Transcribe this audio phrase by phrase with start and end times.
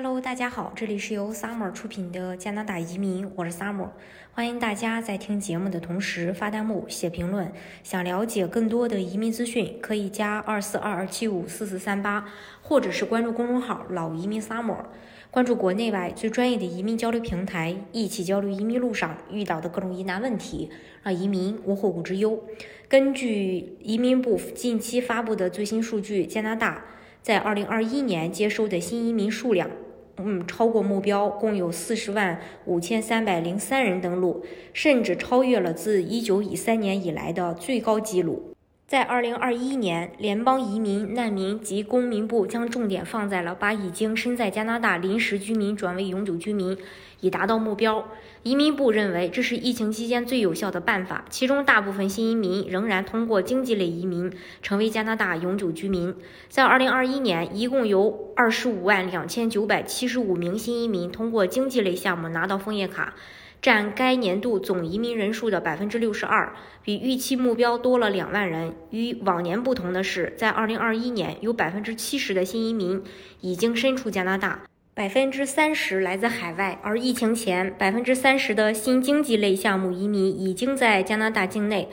[0.00, 3.88] Hello，大家好，这里是由 Summer 出品的加拿大移民，我是 Summer，
[4.30, 7.50] 欢迎大家在听节目的同时发弹幕、写评论。
[7.82, 12.24] 想了解更多的移民资讯，可以加二四二二七五四四三八，
[12.62, 14.84] 或者是关注公众号“老移民 Summer”，
[15.32, 20.70] 关注国内外最专业的移民交流平台，一起交流移民路上遇到的各种疑难问题，
[21.02, 22.40] 让移民无后顾之忧。
[22.88, 26.84] 根据移民部近期发布的最新数据，加拿大。
[27.20, 29.68] 在二零二一年接收的新移民数量，
[30.18, 38.54] 嗯，超过目标，共有四十万五千三百零三人登陆，甚至超越了自一九一三年以来的最高纪录。
[38.88, 46.74] 在二零二一年，联邦移民、难民及公民部将重点放在了把已经身在加拿大临时居民转为永久居民，
[47.20, 48.08] 以达到目标。
[48.42, 51.26] 移民部认为这是疫情期间最有效的办法。
[51.28, 56.14] 其中，大部分新移民仍然通过经济类移民成为加拿大永久居民。
[56.48, 63.12] 在二零二一年，一共有二十五万两千九百七十五名新移民通过经济类项目拿到枫叶卡。
[63.60, 66.52] 占该年度总移民人数的百分之六十二，
[66.84, 68.72] 比预期目标多了两万人。
[68.90, 73.02] 与往年不同的是，在二零二一年，有百分之七十的新移民
[73.40, 74.62] 已经身处加拿大，
[74.94, 76.78] 百分之三十来自海外。
[76.82, 81.88] 而疫情前，百分之三十的新经济类项目移民已经在加拿大境内，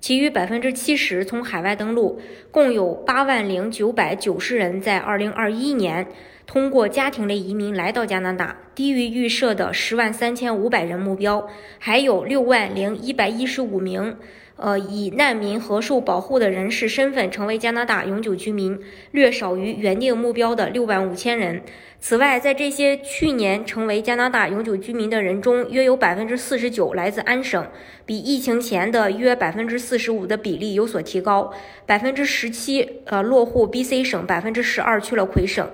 [0.00, 2.18] 其余百分之七十从海外登陆。
[2.50, 6.06] 共有八万零九百九十人在二零二一年。
[6.50, 11.46] 通过家庭类移民来到加拿大，低于预设的十万三千五百人目标，
[11.78, 14.16] 还有六万零一百一十五名，
[14.56, 18.76] 呃，以难民和受保护的人士身份成为加拿大永久居民，
[19.12, 21.62] 略少于原定目标的六万五千人。
[22.00, 27.64] 此外，在这些去年成为加拿大永久居民的人中，约有百分之四十九来自安省，
[28.04, 31.52] 比疫情前的约百分之四十五的比例有所提高。
[31.86, 35.70] 百分之十七，呃，落户 BC 省，百分之十二去了魁省。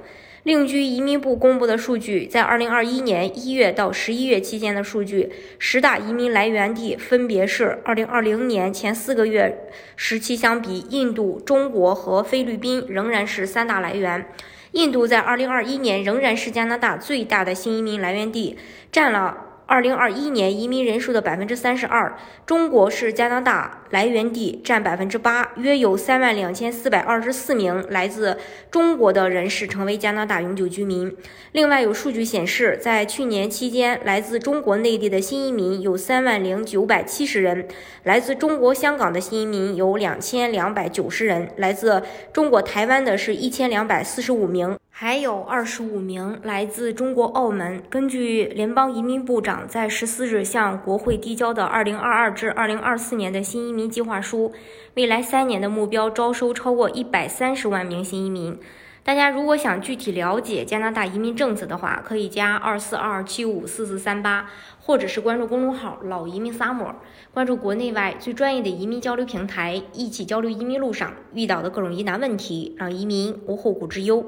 [0.46, 9.66] 另据移民部公布的数据，在二零二一年一月到十一月期间的数据，十大移民来源地分别是：二零二零年前四个月
[9.96, 14.24] 时期相比，印度、中国和菲律宾仍然是三大来源。
[14.70, 18.56] 印度在二零二一年仍然是加拿大最大的新移民来源地，
[18.92, 19.45] 占了。
[19.68, 22.16] 二零二一年移民人数的百分之三十二，
[22.46, 28.38] 中国是加拿大来源地，占百分之八，约有三万两千四百二十四名来自
[28.70, 31.12] 中国的人士成为加拿大永久居民。
[31.50, 37.66] 另外有数据显示，在去年期间，来自中国内地的新移民有三万零九百七十人，
[38.04, 44.78] 来自中国香港的新移民有两千两百九十人，来自中国台湾的是一千两百四十五名。
[44.98, 47.82] 还有二十五名来自中国澳门。
[47.90, 54.54] 根据联邦移民部长在十四日向国会递交的二零二二至二零二四年的新移民计划书，
[54.94, 58.58] 未来三年的目标招收超过一百三十万名新移民。
[59.04, 64.48] 大家如果想具体了解加拿大移民政策的话，可以加二四二七五四四三八，
[64.80, 66.94] 或者是关注公众号“老移民 summer”，
[67.34, 74.24] 关注国内外最专业的移民交流平台，一起交流移民路上遇到的各种疑难问题，让移民无后顾之忧。